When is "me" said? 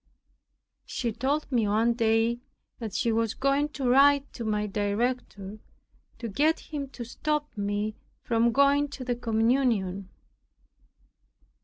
1.51-1.67, 7.55-7.93